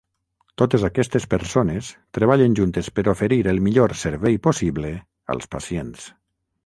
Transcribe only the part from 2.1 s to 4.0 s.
treballen juntes per oferir el millor